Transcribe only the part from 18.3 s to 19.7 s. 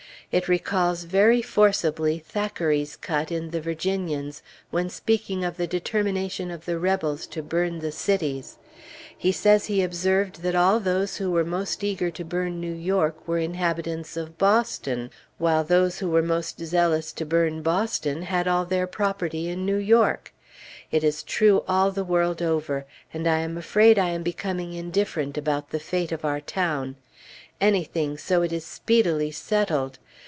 all their property in